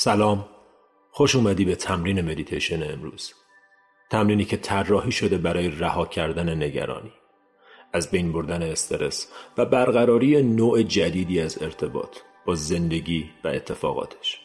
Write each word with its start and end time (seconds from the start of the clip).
سلام. 0.00 0.48
خوش 1.10 1.36
اومدی 1.36 1.64
به 1.64 1.74
تمرین 1.74 2.20
مدیتیشن 2.20 2.92
امروز. 2.92 3.32
تمرینی 4.10 4.44
که 4.44 4.56
طراحی 4.56 5.12
شده 5.12 5.38
برای 5.38 5.68
رها 5.68 6.06
کردن 6.06 6.62
نگرانی 6.62 7.12
از 7.92 8.10
بین 8.10 8.32
بردن 8.32 8.62
استرس 8.62 9.28
و 9.56 9.64
برقراری 9.64 10.42
نوع 10.42 10.82
جدیدی 10.82 11.40
از 11.40 11.62
ارتباط 11.62 12.18
با 12.46 12.54
زندگی 12.54 13.30
و 13.44 13.48
اتفاقاتش. 13.48 14.40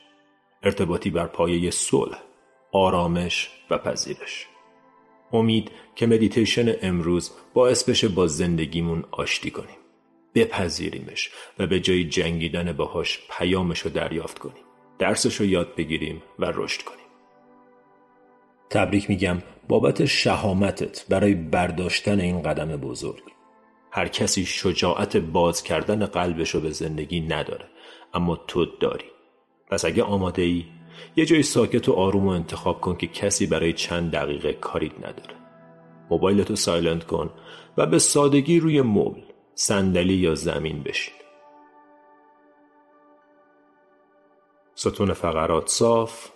ارتباطی 0.63 1.09
بر 1.09 1.27
پایه 1.27 1.71
صلح 1.71 2.17
آرامش 2.71 3.49
و 3.70 3.77
پذیرش. 3.77 4.47
امید 5.33 5.71
که 5.95 6.07
مدیتیشن 6.07 6.75
امروز 6.81 7.31
باعث 7.54 7.89
بشه 7.89 8.07
با 8.07 8.27
زندگیمون 8.27 9.04
آشتی 9.11 9.51
کنیم. 9.51 9.77
بپذیریمش 10.35 11.32
و 11.60 11.68
به 11.68 11.79
جای 11.79 12.04
جنگیدن 12.04 12.74
باهاش 12.74 13.20
پیامش 13.38 13.79
رو 13.79 13.92
دریافت 13.92 14.39
کنیم. 14.39 14.64
درسش 15.04 15.36
رو 15.36 15.46
یاد 15.46 15.75
بگیریم 15.75 16.24
و 16.39 16.46
رشد 16.56 16.82
کنیم. 16.82 17.06
تبریک 18.70 19.10
میگم 19.10 19.38
بابت 19.68 20.06
شهامتت 20.06 21.06
برای 21.10 21.34
برداشتن 21.34 22.20
این 22.20 22.42
قدم 22.42 22.78
بزرگ. 22.78 23.24
هر 23.92 24.07
کسی 24.07 24.46
شجاعت 24.46 25.18
باز 25.18 25.64
کردن 25.64 26.06
قلبش 26.06 26.50
رو 26.50 26.62
به 26.62 26.70
زندگی 26.70 27.21
نداره 27.21 27.66
اما 28.14 28.36
تو 28.36 28.66
داری. 28.66 29.06
پس 29.70 29.86
اگه 29.86 30.04
آماده 30.04 30.42
ای 30.42 30.66
یه 31.15 31.26
جای 31.26 31.43
ساکت 31.43 31.90
و 31.90 31.93
آروم 31.93 32.26
و 32.26 32.30
انتخاب 32.30 32.81
کن 32.81 32.98
که 32.98 33.08
کسی 33.08 33.45
برای 33.45 33.73
چند 33.73 34.12
دقیقه 34.12 34.54
کاریت 34.54 34.98
نداره. 34.98 35.36
موبایلتو 36.09 36.56
سایلنت 36.56 37.04
کن 37.04 37.30
و 37.78 37.86
به 37.86 38.00
سادگی 38.00 38.59
روی 38.59 38.81
مبل 38.81 39.22
صندلی 39.56 40.14
یا 40.14 40.36
زمین 40.36 40.84
بشین. 40.84 41.22
ستون 44.84 45.14
فقرات 45.14 45.67
صاف 45.67 46.30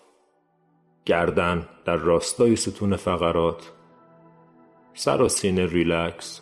گردن 1.06 1.70
در 1.86 1.96
راستای 1.96 2.56
ستون 2.56 2.96
فقرات 2.96 3.72
سر 4.94 5.22
و 5.22 5.30
سینه 5.30 5.66
ریلکس 5.66 6.42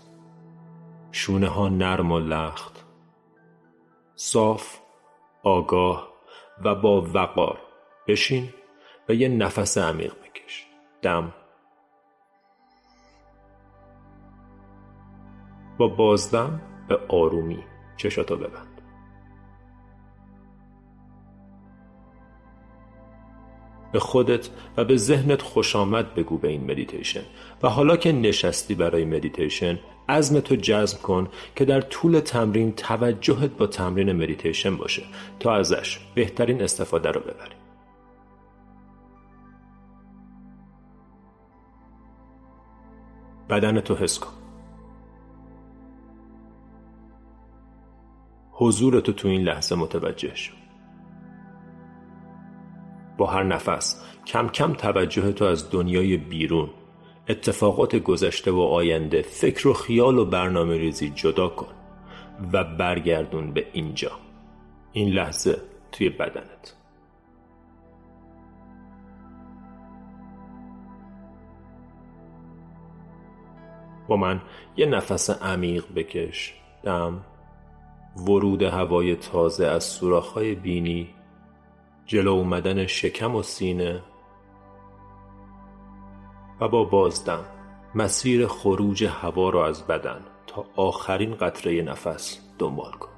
شونه 1.12 1.48
ها 1.48 1.70
نرم 1.70 2.12
و 2.12 2.20
لخت 2.20 2.86
صاف 4.16 4.78
آگاه 5.44 6.14
و 6.64 6.76
با 6.76 7.02
وقار. 7.02 7.58
بشین 8.08 8.50
و 9.10 9.14
یه 9.14 9.28
نفس 9.28 9.78
عمیق 9.78 10.14
بکش. 10.14 10.68
دم. 11.02 11.34
با 15.78 15.88
بازدم 15.88 16.62
به 16.88 17.00
آرومی 17.10 17.64
چشاتو 17.98 18.36
ببند. 18.36 18.75
به 23.96 24.00
خودت 24.00 24.50
و 24.78 24.86
به 24.86 24.98
ذهنت 24.98 25.42
خوش 25.42 25.76
آمد 25.76 26.16
بگو 26.16 26.38
به 26.38 26.48
این 26.48 26.72
مدیتیشن 26.72 27.22
و 27.64 27.70
حالا 27.70 27.98
که 27.98 28.12
نشستی 28.12 28.76
برای 28.76 29.06
مدیتیشن 29.06 29.80
تو 30.44 30.56
جزم 30.56 30.98
کن 30.98 31.28
که 31.56 31.66
در 31.66 31.82
طول 31.82 32.20
تمرین 32.20 32.72
توجهت 32.72 33.52
با 33.58 33.68
تمرین 33.68 34.12
مدیتیشن 34.12 34.78
باشه 34.78 35.04
تا 35.40 35.56
ازش 35.56 36.00
بهترین 36.16 36.62
استفاده 36.62 37.12
رو 37.12 37.22
ببری. 37.22 37.56
بدن 43.50 43.82
تو 43.82 43.96
حس 43.96 44.20
کن. 44.20 44.34
حضورتو 48.52 49.12
تو 49.12 49.28
این 49.28 49.42
لحظه 49.42 49.76
متوجه 49.76 50.36
شو. 50.36 50.65
با 53.18 53.26
هر 53.26 53.44
نفس. 53.44 54.02
کم 54.28 54.48
کم 54.48 54.74
توجه 54.74 55.32
تو 55.32 55.46
از 55.46 55.72
دنیای 55.72 56.18
بیرون. 56.18 56.70
اتفاقات 57.30 57.96
گذشته 57.96 58.52
و 58.52 58.60
آینده 58.60 59.22
فکر 59.22 59.68
و 59.68 59.74
خیال 59.74 60.18
و 60.18 60.26
برنامه 60.26 60.78
ریزی 60.78 61.10
جدا 61.10 61.48
کن 61.48 61.74
و 62.54 62.64
برگردون 62.64 63.54
به 63.54 63.68
اینجا. 63.74 64.12
این 64.92 65.10
لحظه 65.10 65.62
توی 65.92 66.10
بدنت. 66.10 66.76
با 74.08 74.18
من 74.18 74.42
یه 74.78 74.86
نفس 74.86 75.30
عمیق 75.30 75.86
بکش. 75.96 76.54
دم. 76.84 77.22
ورود 78.18 78.64
هوای 78.64 79.16
تازه 79.16 79.66
از 79.66 79.84
سوراخ‌های 79.84 80.56
بینی. 80.56 81.10
جلو 82.06 82.32
اومدن 82.32 82.86
شکم 82.88 83.36
و 83.36 83.44
سینه 83.44 84.02
و 86.62 86.68
با 86.68 86.84
بازدم 86.84 87.46
مسیر 87.96 88.48
خروج 88.48 89.04
هوا 89.04 89.50
را 89.50 89.68
از 89.68 89.88
بدن 89.88 90.22
تا 90.48 90.66
آخرین 90.76 91.36
قطره 91.36 91.82
نفس 91.82 92.40
دنبال 92.60 92.92
کن. 92.92 93.10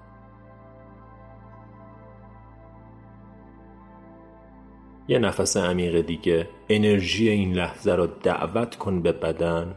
یه 5.07 5.19
نفس 5.19 5.57
عمیق 5.57 6.01
دیگه 6.01 6.49
انرژی 6.69 7.29
این 7.29 7.53
لحظه 7.53 7.95
را 7.95 8.05
دعوت 8.05 8.75
کن 8.75 9.01
به 9.01 9.11
بدن 9.11 9.75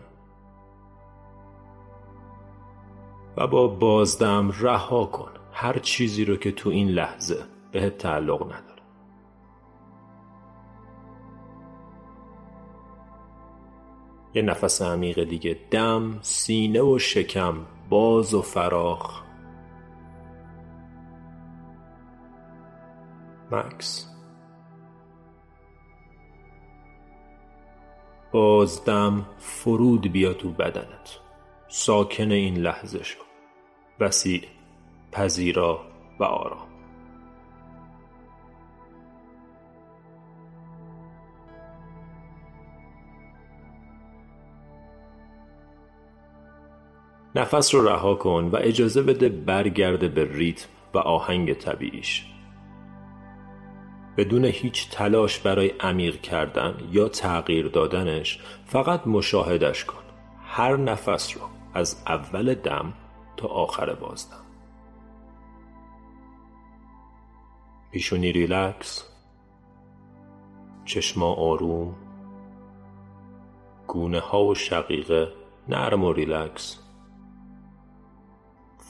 و 3.36 3.46
با 3.46 3.68
بازدم 3.68 4.50
رها 4.60 5.04
کن. 5.04 5.30
هر 5.52 5.78
چیزی 5.78 6.24
رو 6.24 6.36
که 6.36 6.52
تو 6.52 6.70
این 6.70 6.88
لحظه 6.88 7.44
به 7.72 7.90
تعلق 7.90 8.42
نداره. 8.42 8.69
یه 14.34 14.42
نفس 14.42 14.82
عمیق 14.82 15.24
دیگه. 15.24 15.58
دم 15.70 16.18
سینه 16.22 16.82
و 16.82 16.98
شکم 16.98 17.54
باز 17.88 18.34
و 18.34 18.42
فراخ. 18.42 19.22
مکس. 23.52 24.06
بازدم 28.32 29.26
فرود 29.38 30.12
بیا 30.12 30.32
تو 30.32 30.50
بدنت. 30.50 31.18
ساکن 31.68 32.32
این 32.32 32.56
لحظه 32.56 33.02
شو. 33.02 33.20
وسیع 34.00 34.42
پذیرا 35.12 35.80
و 36.20 36.24
آرام. 36.24 36.69
نفس 47.34 47.74
رو 47.74 47.88
رها 47.88 48.14
کن 48.14 48.44
و 48.44 48.56
اجازه 48.56 49.02
بده 49.02 49.28
برگرده 49.28 50.08
به 50.08 50.28
ریتم 50.32 50.68
و 50.94 50.98
آهنگ 50.98 51.54
طبیعیش. 51.54 52.26
بدون 54.16 54.44
هیچ 54.44 54.90
تلاش 54.90 55.38
برای 55.38 55.68
عمیق 55.68 56.20
کردن 56.20 56.74
یا 56.92 57.08
تغییر 57.08 57.68
دادنش 57.68 58.38
فقط 58.66 59.06
مشاهدش 59.06 59.84
کن. 59.84 60.02
هر 60.44 60.76
نفس 60.76 61.36
رو 61.36 61.42
از 61.74 62.02
اول 62.06 62.54
دم 62.54 62.92
تا 63.36 63.48
آخر 63.48 63.94
بازدم. 63.94 64.44
پیشونی 67.92 68.32
ریلکس. 68.32 69.04
چشما 70.84 71.34
آروم. 71.34 71.94
گونه 73.86 74.20
ها 74.20 74.44
و 74.44 74.54
شقیقه. 74.54 75.32
نرم 75.68 76.04
و 76.04 76.12
ریلکس. 76.12 76.89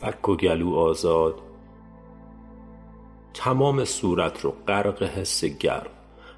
فک 0.01 0.29
و 0.29 0.37
گلو 0.37 0.75
آزاد. 0.75 1.35
تمام 3.35 3.85
صورت 3.85 4.41
رو 4.41 4.55
غرق 4.69 5.03
حس 5.03 5.45
گرم 5.45 5.91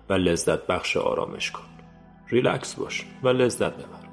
و 0.09 0.13
لذت 0.13 0.67
بخش 0.67 0.97
آرامش 0.97 1.51
کن. 1.51 1.63
ریلکس 2.29 2.75
باش 2.75 3.07
و 3.23 3.29
لذت 3.29 3.73
ببر. 3.73 4.09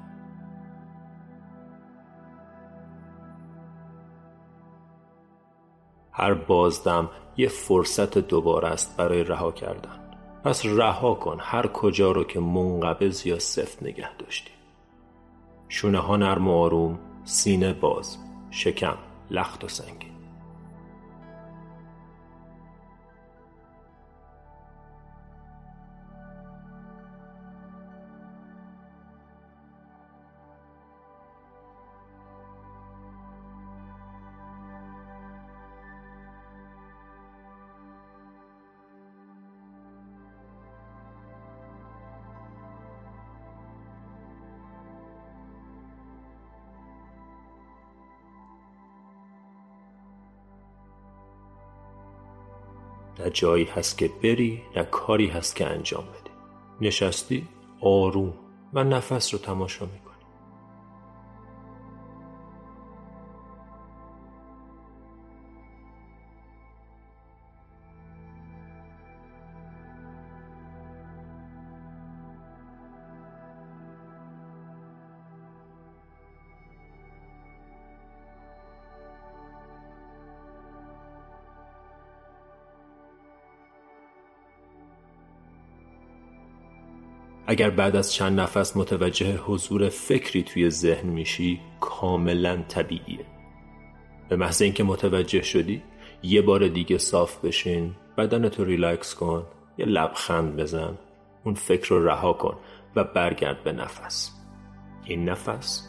هر 6.12 6.34
بازدم 6.34 7.10
یه 7.36 7.48
فرصت 7.48 8.18
دوباره 8.18 8.68
است 8.68 8.96
برای 8.96 9.24
رها 9.24 9.52
کردن. 9.52 10.00
پس 10.44 10.66
رها 10.66 11.14
کن 11.14 11.36
هر 11.40 11.66
کجا 11.66 12.12
رو 12.12 12.24
که 12.24 12.40
منقبض 12.40 13.26
یا 13.26 13.38
سفت 13.38 13.82
نگه 13.82 14.16
داشتی. 14.16 14.50
شونه 15.68 15.98
ها 15.98 16.16
نرم 16.16 16.48
و 16.48 16.52
آروم 16.52 16.98
سینه 17.24 17.72
باز 17.72 18.18
شکم. 18.50 19.09
لخت 19.30 19.64
و 19.64 19.68
سنگین 19.68 20.19
نه 53.24 53.30
جایی 53.30 53.64
هست 53.64 53.98
که 53.98 54.10
بری 54.22 54.62
نه 54.76 54.84
کاری 54.84 55.26
هست 55.26 55.56
که 55.56 55.66
انجام 55.66 56.04
بدی. 56.04 56.30
نشستی 56.88 57.48
آروم 57.80 58.34
و 58.74 58.84
نفس 58.84 59.34
رو 59.34 59.40
تماشا 59.40 59.84
می‌کنی. 59.84 60.09
اگر 87.50 87.70
بعد 87.70 87.96
از 87.96 88.12
چند 88.12 88.40
نفس 88.40 88.76
متوجه 88.76 89.36
حضور 89.36 89.88
فکری 89.88 90.42
توی 90.42 90.70
ذهن 90.70 91.08
میشی 91.08 91.60
کاملا 91.80 92.62
طبیعیه. 92.68 93.26
به 94.28 94.36
محض 94.36 94.62
اینکه 94.62 94.84
متوجه 94.84 95.42
شدی 95.42 95.82
یه 96.22 96.42
بار 96.42 96.68
دیگه 96.68 96.98
صاف 96.98 97.44
بشین 97.44 97.94
بدنتو 98.18 98.64
ریلکس 98.64 99.14
کن 99.14 99.46
یه 99.78 99.86
لبخند 99.86 100.56
بزن 100.56 100.98
اون 101.44 101.54
فکر 101.54 101.88
رو 101.88 102.04
رها 102.08 102.32
کن 102.32 102.56
و 102.96 103.04
برگرد 103.04 103.64
به 103.64 103.72
نفس. 103.72 104.30
این 105.04 105.28
نفس؟ 105.28 105.88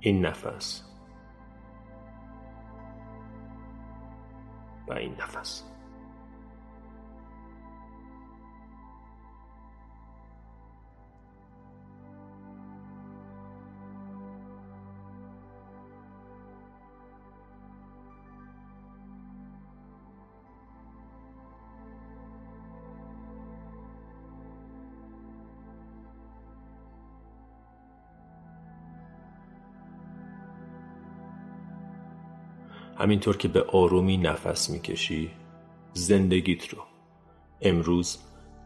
این 0.00 0.26
نفس. 0.26 0.84
و 4.88 4.92
این 4.92 5.14
نفس. 5.20 5.77
همینطور 32.98 33.36
که 33.36 33.48
به 33.48 33.62
آرومی 33.62 34.16
نفس 34.16 34.70
می‌کشی 34.70 35.30
زندگیت 35.92 36.68
رو. 36.68 36.78
امروز 37.62 38.18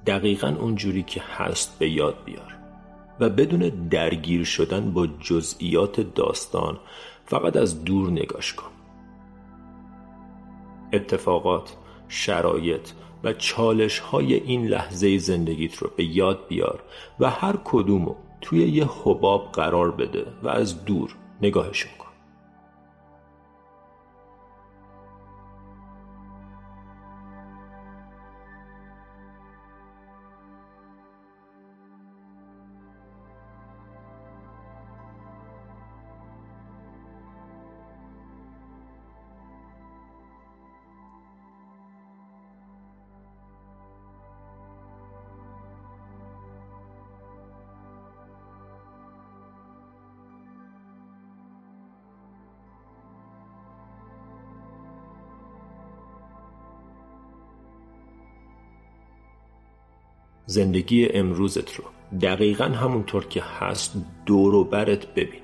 دقیقا 0.06 0.56
اونجوری 0.61 1.02
که 1.02 1.23
هست 1.37 1.79
به 1.79 1.90
یاد 1.90 2.25
بیار 2.25 2.56
و 3.20 3.29
بدون 3.29 3.88
درگیر 3.90 4.44
شدن 4.44 4.93
با 4.93 5.06
جزئیات 5.06 6.00
داستان 6.00 6.81
فقط 7.26 7.56
از 7.56 7.84
دور 7.84 8.11
نگاش 8.11 8.52
کن. 8.55 8.70
اتفاقات، 10.93 11.76
شرایط 12.08 12.88
و 13.25 13.32
چالش 13.32 13.99
های 13.99 14.34
این 14.34 14.67
لحظه 14.67 15.19
زندگیت 15.19 15.76
رو 15.76 15.90
به 15.96 16.05
یاد 16.05 16.49
بیار 16.49 16.82
و 17.20 17.31
هر 17.31 17.55
کدومو 17.64 18.14
توی 18.40 18.69
یه 18.69 18.88
حباب 19.05 19.52
قرار 19.52 19.90
بده 19.90 20.26
و 20.43 20.49
از 20.49 20.84
دور 20.84 21.14
نگاهشون 21.43 21.93
کن. 21.99 22.01
زندگی 60.46 61.08
امروزت 61.08 61.74
رو. 61.74 61.84
دقیقا 62.20 62.64
همونطور 62.64 63.26
که 63.26 63.42
هست 63.42 63.96
دور 64.26 64.54
و 64.54 64.64
برت 64.64 65.14
ببین. 65.14 65.42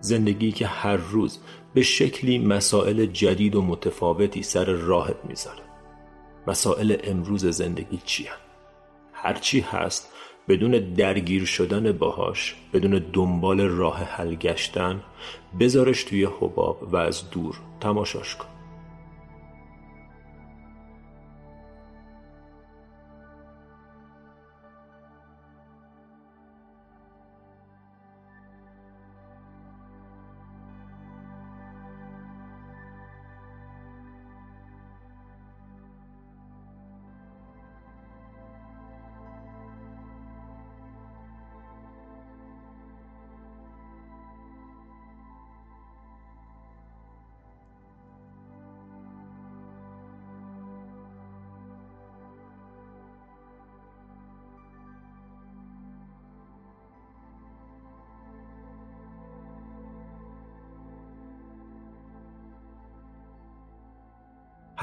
زندگی 0.00 0.52
که 0.52 0.66
هر 0.66 0.96
روز 0.96 1.38
به 1.74 1.82
شکلی 1.82 2.38
مسائل 2.38 3.06
جدید 3.06 3.54
و 3.54 3.62
متفاوتی 3.62 4.42
سر 4.42 4.64
راهت 4.64 5.16
می‌ذاره. 5.28 5.62
مسائل 6.46 6.96
امروز 7.04 7.46
زندگی 7.46 8.00
چی 8.04 8.24
هن؟ 8.24 8.36
هرچی 9.12 9.60
هست 9.60 10.12
بدون 10.48 10.70
درگیر 10.70 11.44
شدن 11.44 11.92
باهاش 11.92 12.56
بدون 12.72 13.04
دنبال 13.12 13.60
راه 13.60 14.02
حل 14.02 14.34
گشتن 14.34 15.02
بذارش 15.60 16.04
توی 16.04 16.24
حباب 16.24 16.82
و 16.82 16.96
از 16.96 17.30
دور 17.30 17.60
تماشاش 17.80 18.36
کن. 18.36 18.53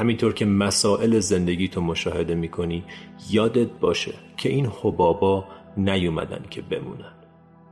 همینطور 0.01 0.33
که 0.33 0.45
مسائل 0.45 1.19
زندگی 1.19 1.67
تو 1.67 1.81
مشاهده 1.81 2.35
می‌کنی 2.35 2.83
یادت 3.29 3.67
باشه 3.67 4.13
که 4.37 4.49
این 4.49 4.65
حبابا 4.65 5.45
نیومدن 5.77 6.45
که 6.49 6.61
بمونن. 6.61 7.13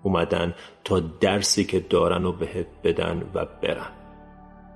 اومدن 0.04 0.54
تا 0.84 1.00
درسی 1.00 1.64
که 1.64 1.80
دارن 1.80 2.26
و 2.26 2.32
بهت 2.32 2.68
بدن 2.84 3.24
و 3.34 3.46
برن. 3.62 3.92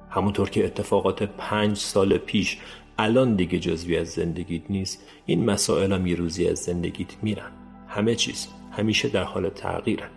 همونطور 0.10 0.50
که 0.50 0.65
اتفاقات 0.65 1.24
پنج 1.24 1.77
سال 1.77 2.17
پیش 2.17 2.57
الان 2.98 3.36
دیگه 3.36 3.60
جزوی 3.60 3.98
از 3.98 4.10
زندگیت 4.10 4.72
نیست 4.72 5.07
این 5.25 5.45
مسائل 5.45 5.93
هم 5.93 6.07
یه 6.07 6.15
روزی 6.15 6.48
از 6.48 6.60
زندگیت 6.60 7.24
میرن. 7.24 7.51
همه 7.88 8.15
چیز 8.15 8.48
همیشه 8.72 9.10
در 9.10 9.24
حال 9.24 9.50
تغییرن 9.50 10.10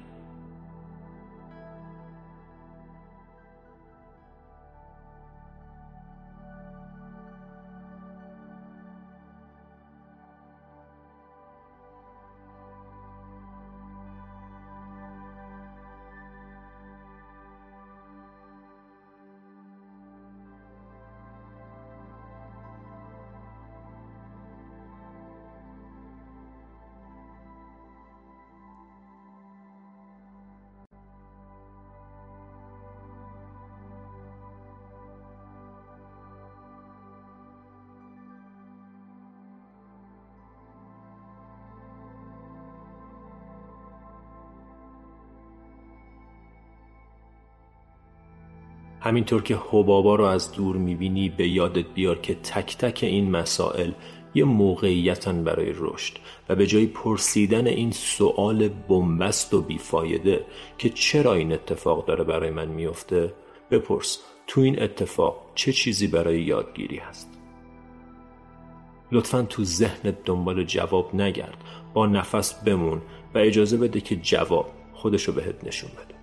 همینطور 49.07 49.43
که 49.43 49.59
حبابا 49.71 50.15
رو 50.15 50.25
از 50.25 50.53
دور 50.53 50.77
می‌بینی 50.77 51.29
به 51.29 51.49
یادت 51.49 51.87
بیار 51.95 52.19
که 52.19 52.35
تک 52.35 52.77
تک 52.77 53.05
این 53.05 53.31
مسائل 53.31 53.93
یه 54.35 54.45
موقعیتن 54.45 55.45
برای 55.45 55.73
رشد 55.75 56.17
و 56.49 56.55
به 56.55 56.67
جای 56.67 56.87
پرسیدن 56.87 57.67
این 57.67 57.91
سوال 57.91 58.69
بنبست 58.69 59.55
و 59.55 59.63
بیفایده 59.63 60.45
که 60.79 60.91
چرا 60.91 61.35
این 61.35 61.53
اتفاق 61.53 62.07
داره 62.07 62.25
برای 62.25 62.51
من 62.51 62.69
میفته 62.69 63.35
بپرس 63.71 64.19
تو 64.47 64.61
این 64.61 64.83
اتفاق 64.83 65.37
چه 65.55 65.73
چیزی 65.73 66.07
برای 66.07 66.43
یادگیری 66.43 66.97
هست. 66.97 67.31
لطفا 69.13 69.43
تو 69.43 69.65
ذهنت 69.65 70.25
دنبال 70.25 70.65
جواب 70.65 71.15
نگرد 71.15 71.65
با 71.95 72.07
نفس 72.07 72.55
بمون 72.55 73.03
و 73.35 73.39
اجازه 73.39 73.77
بده 73.77 74.01
که 74.01 74.17
جواب 74.17 74.71
خودشو 74.95 75.33
بهت 75.33 75.65
نشون 75.65 75.91
بده. 75.91 76.16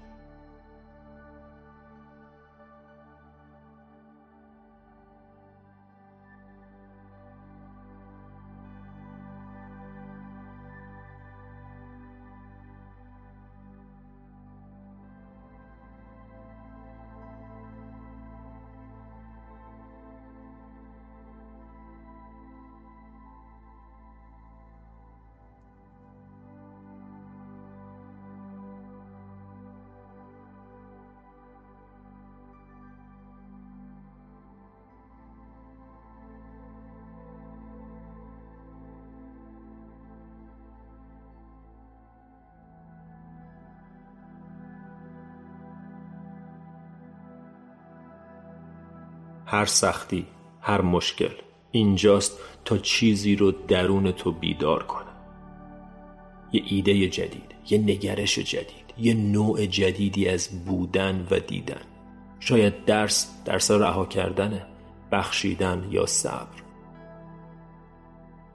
هر 49.54 49.66
سختی 49.66 50.26
هر 50.62 50.82
مشکل 50.82 51.34
اینجاست 51.72 52.40
تا 52.66 52.78
چیزی 52.78 53.36
رو 53.36 53.52
درون 53.52 54.12
تو 54.12 54.32
بیدار 54.32 54.84
کنه 54.84 55.12
یه 56.52 56.64
ایده 56.68 57.10
جدید 57.10 57.56
یه 57.70 57.78
نگرش 57.78 58.40
جدید 58.40 58.94
یه 58.98 59.14
نوع 59.14 59.66
جدیدی 59.66 60.30
از 60.30 60.66
بودن 60.66 61.28
و 61.32 61.40
دیدن. 61.40 61.82
شاید 62.40 62.86
درس 62.86 63.32
درس 63.46 63.72
رها 63.72 64.06
کردنه 64.06 64.66
بخشیدن 65.12 65.88
یا 65.92 66.06
صبر. 66.06 66.62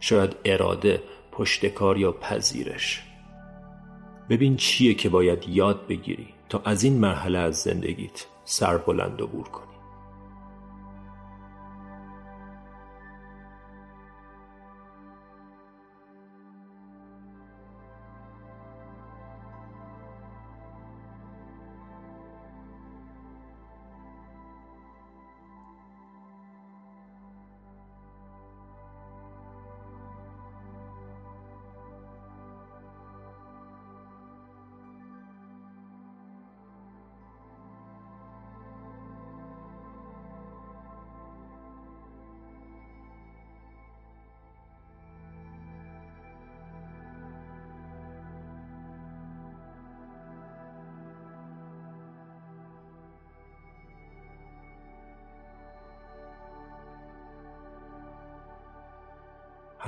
شاید 0.00 0.37
اراده 0.45 1.02
پشتکار 1.33 1.99
یا 1.99 2.12
پذیرش. 2.12 3.02
ببین 4.31 4.57
چیه 4.57 4.95
که 4.95 5.09
باید 5.09 5.49
یاد 5.49 5.87
بگیری 5.87 6.28
تا 6.49 6.62
از 6.64 6.85
این 6.85 6.99
مرحله 6.99 7.38
از 7.38 7.57
زندگیت 7.57 8.26
سر 8.45 8.76
بلند 8.76 9.21
و 9.21 9.26
بور 9.26 9.49
کنی. 9.49 9.68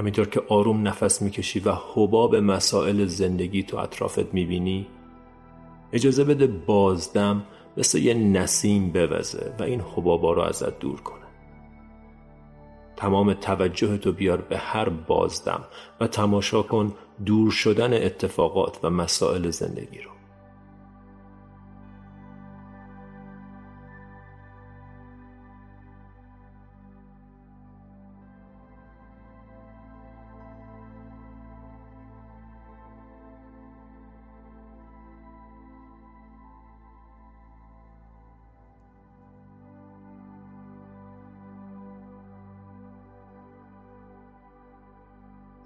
همینطور 0.01 0.29
که 0.29 0.43
آروم 0.49 0.89
نفس 0.89 1.23
می‌کشی 1.23 1.61
و 1.61 1.73
حباب 1.95 2.37
مسائل 2.37 3.07
زندگی 3.07 3.63
تو 3.63 3.77
اطرافت 3.77 4.35
می‌بینی 4.35 4.87
اجازه 5.93 6.25
بده 6.25 6.47
بازدم 6.47 7.43
مثل 7.77 7.99
یه 7.99 8.15
نسیم 8.15 8.91
بوزه 8.91 9.55
و 9.59 9.63
این 9.63 9.81
حبابا 9.81 10.33
رو 10.33 10.43
ازت 10.43 10.79
دور 10.79 11.01
کنه. 11.01 11.27
تمام 12.97 13.33
توجه 13.33 13.97
تو 13.97 14.13
بیار 14.13 14.41
به 14.41 14.59
هر 14.59 14.89
بازدم 14.89 15.65
و 16.01 16.07
تماشا 16.07 16.63
کن 16.63 16.95
دور 17.27 17.51
شدن 17.51 17.95
اتفاقات 18.07 18.79
و 18.83 18.91
مسائل 18.91 19.51
زندگی 19.51 20.01
رو. 20.01 20.11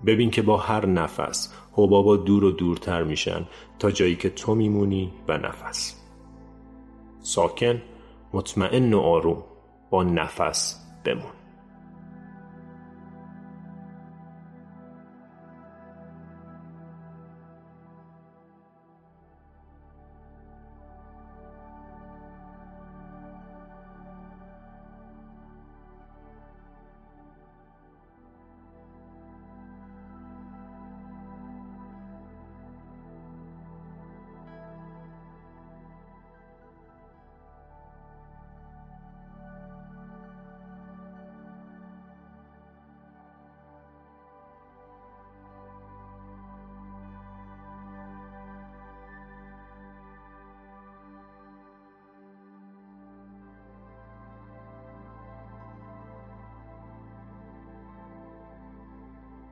ببین 0.06 0.30
که 0.30 0.42
با 0.42 0.56
هر 0.56 0.86
نفس 0.86 1.54
حبابا 1.72 2.16
دور 2.16 2.44
و 2.44 2.50
دورتر 2.50 3.02
میشن 3.02 3.46
تا 3.78 3.90
جایی 3.90 4.16
که 4.16 4.30
تو 4.30 4.54
میمونی 4.54 5.12
و 5.28 5.38
نفس. 5.38 6.00
ساکن 7.20 7.82
مطمئن 8.32 8.94
و 8.94 9.00
آروم 9.00 9.44
با 9.90 10.02
نفس 10.02 10.86
بمون. 11.04 11.43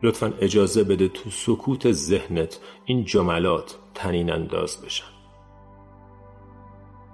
لطفا 0.02 0.32
اجازه 0.40 0.84
بده 0.84 1.08
تو 1.08 1.30
سکوت 1.30 1.92
ذهنت 1.92 2.60
این 2.84 3.04
جملات 3.04 3.78
تنین 3.94 4.32
انداز 4.32 4.82
بشن. 4.84 5.12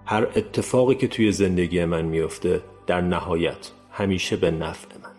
هر 0.07 0.25
اتفاقی 0.25 0.95
که 0.95 1.09
توی 1.09 1.33
زندگی 1.33 1.85
من 1.85 2.03
میفته 2.03 2.63
در 2.87 3.01
نهایت 3.01 3.71
همیشه 3.91 4.37
به 4.37 4.51
نفع 4.51 4.99
منه. 4.99 5.15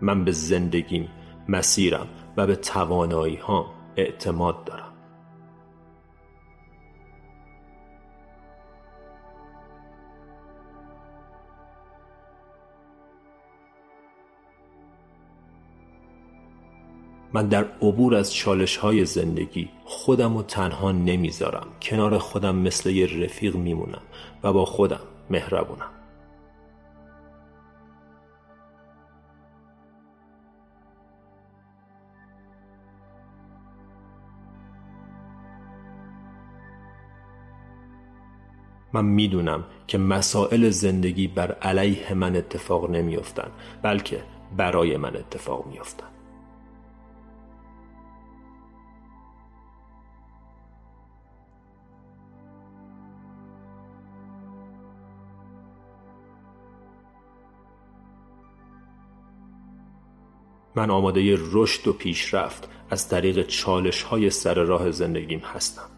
من 0.00 0.24
به 0.24 0.32
زندگیم 0.32 1.08
مسیرم 1.48 2.08
و 2.36 2.46
به 2.46 2.56
توانایی 2.56 3.36
ها 3.36 3.72
اعتماد 3.96 4.64
دارم. 4.64 4.89
من 17.32 17.48
در 17.48 17.64
عبور 17.82 18.14
از 18.14 18.34
چالش 18.34 18.76
های 18.76 19.04
زندگی 19.04 19.68
خودم 19.84 20.36
و 20.36 20.42
تنها 20.42 20.92
نمی‌ذارم. 20.92 21.66
کنار 21.82 22.18
خودم 22.18 22.56
مثل 22.56 22.90
یه 22.90 23.24
رفیق 23.24 23.56
میمونم 23.56 24.02
و 24.42 24.52
با 24.52 24.64
خودم 24.64 25.00
مهربونم. 25.30 25.90
من 38.92 39.04
می‌دونم 39.04 39.64
که 39.86 39.98
مسائل 39.98 40.70
زندگی 40.70 41.28
بر 41.28 41.52
علیه 41.52 42.14
من 42.14 42.36
اتفاق 42.36 42.90
نمیافتند 42.90 43.52
بلکه 43.82 44.22
برای 44.56 44.96
من 44.96 45.16
اتفاق 45.16 45.66
میافتند 45.66 46.19
من 60.74 60.90
آماده 60.90 61.38
رشد 61.52 61.88
و 61.88 61.92
پیشرفت 61.92 62.68
از 62.90 63.08
طریق 63.08 63.46
چالش 63.46 64.02
های 64.02 64.30
سر 64.30 64.54
راه 64.54 64.90
زندگیم 64.90 65.40
هستم. 65.40 65.90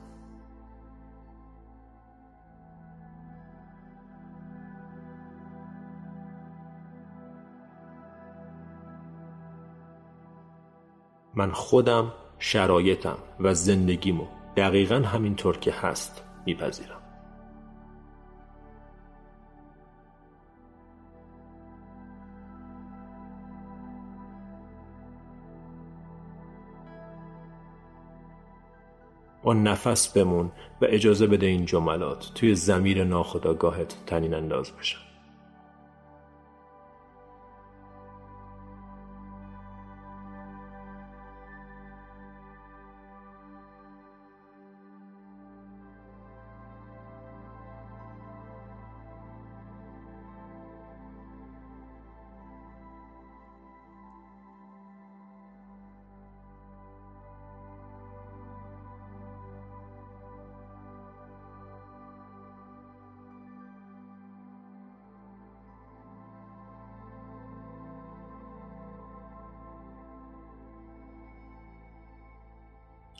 من 11.34 11.52
خودم 11.52 12.12
شرایطم 12.38 13.18
و 13.40 13.54
زندگیمو 13.54 14.26
دقیقا 14.56 14.94
همینطور 14.94 15.56
که 15.56 15.72
هست 15.72 16.22
میپذیرم. 16.46 17.01
آن 29.42 29.62
نفس 29.62 30.08
بمون 30.08 30.52
و 30.80 30.84
اجازه 30.88 31.26
بده 31.26 31.46
این 31.46 31.64
جملات 31.66 32.30
توی 32.34 32.54
زمیر 32.54 33.04
ناخداگاهت 33.04 33.96
تنین 34.06 34.34
انداز 34.34 34.70
بشن. 34.80 35.11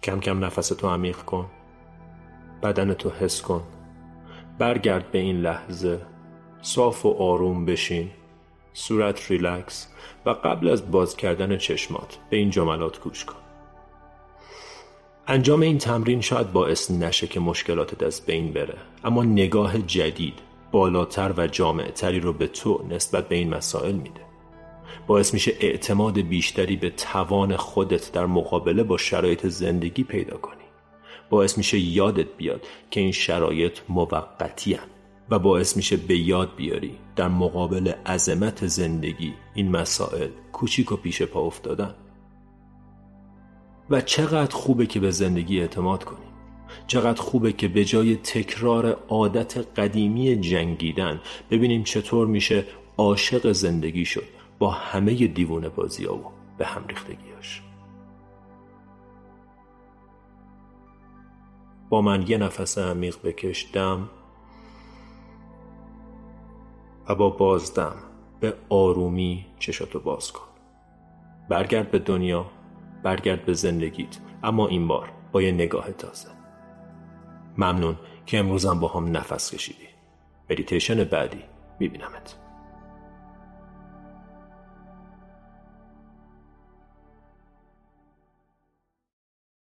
کم 0.03 0.21
کم 0.21 0.45
نفستو 0.45 0.89
عمیق 0.89 1.17
کن. 1.17 1.47
بدنتو 2.63 3.11
حس 3.11 3.43
کن. 3.43 3.63
برگرد 4.59 5.11
به 5.11 5.19
این 5.19 5.41
لحظه. 5.41 6.01
صاف 6.63 7.07
و 7.07 7.17
آروم 7.19 7.65
بشین. 7.65 8.11
صورت 8.73 9.31
ریلکس 9.31 9.89
و 10.27 10.31
قبل 10.31 10.69
از 10.69 10.91
باز 10.91 11.17
کردن 11.17 11.57
چشمات 11.57 12.19
به 12.31 12.37
این 12.37 12.51
جملات 12.51 13.01
گوش 13.01 13.25
کن. 13.25 13.37
انجام 15.27 15.61
این 15.61 15.79
تمرین 15.79 16.21
شاید 16.21 16.53
باعث 16.53 16.91
نشه 16.91 17.27
که 17.27 17.41
مشکلاتت 17.41 18.03
از 18.03 18.27
بین 18.27 18.53
بره. 18.53 18.79
اما 19.05 19.25
نگاه 19.25 19.79
جدید 19.79 20.39
بالاتر 20.71 21.35
و 21.37 21.47
جامعتری 21.47 22.21
رو 22.21 22.33
به 22.33 22.47
تو 22.47 22.85
نسبت 22.91 23.29
به 23.29 23.35
این 23.35 23.55
مسائل 23.55 23.95
میده. 23.95 24.32
باعث 25.07 25.35
میشه 25.35 25.53
اعتماد 25.61 26.19
بیشتری 26.21 26.77
به 26.77 26.91
توان 26.91 27.57
خودت 27.57 28.13
در 28.13 28.27
مقابله 28.27 28.83
با 28.83 28.97
شرایط 28.97 29.47
زندگی 29.47 30.05
پیدا 30.05 30.37
کنی. 30.37 30.63
باعث 31.31 31.59
میشه 31.59 31.79
یادت 31.79 32.37
بیاد 32.37 32.67
که 32.91 33.01
این 33.01 33.13
شرایط 33.13 33.79
موقتی 33.89 34.79
و 35.31 35.39
باعث 35.39 35.77
میشه 35.77 35.97
به 35.97 36.19
یاد 36.19 36.57
بیاری 36.57 36.99
در 37.17 37.29
مقابل 37.29 37.93
عظمت 38.07 38.67
زندگی 38.67 39.35
این 39.55 39.71
مسائل 39.71 40.29
کوچیک 40.53 40.93
و 40.93 40.97
پیش 40.97 41.23
پا 41.23 41.41
افتادن. 41.41 41.95
و 43.91 44.01
چقدر 44.01 44.55
خوبه 44.55 44.87
که 44.87 45.01
به 45.01 45.11
زندگی 45.11 45.61
اعتماد 45.61 46.05
کنی. 46.05 46.27
چقدر 46.87 47.23
خوبه 47.23 47.53
که 47.53 47.69
به 47.69 47.85
جای 47.85 48.17
تکرار 48.17 48.87
عادت 49.09 49.79
قدیمی 49.79 50.37
جنگیدن 50.37 51.21
ببینیم 51.51 51.83
چطور 51.83 52.27
میشه 52.27 52.65
عاشق 52.97 53.53
زندگی 53.53 54.05
شد. 54.05 54.42
با 54.63 54.71
همه 54.71 55.15
دیوونه 55.27 55.69
بازی 55.69 56.07
و 56.07 56.19
به 56.59 56.67
هم 56.67 56.87
ریختگیاش 56.87 57.63
با 61.91 62.03
من 62.03 62.25
یه 62.29 62.39
نفس 62.39 62.79
عمیق 62.79 63.17
بکش 63.23 63.71
دم 63.73 64.11
و 67.09 67.15
با 67.15 67.31
بازدم 67.31 67.95
به 68.41 68.55
آرومی 68.69 69.47
چشاتو 69.59 70.01
باز 70.01 70.33
کن. 70.33 70.49
برگرد 71.49 71.91
به 71.91 71.99
دنیا 71.99 72.47
برگرد 73.03 73.45
به 73.45 73.53
زندگیت 73.53 74.19
اما 74.43 74.69
این 74.69 74.89
بار 74.89 75.13
با 75.33 75.43
یه 75.43 75.53
نگاه 75.53 75.93
تازه. 75.93 76.29
ممنون 77.59 77.97
که 78.27 78.39
امروزم 78.39 78.81
با 78.81 78.89
هم 78.89 79.17
نفس 79.17 79.55
کشیدی. 79.55 79.89
مدیتیشن 80.51 81.05
بعدی 81.05 81.43
میبینمت. 81.81 82.42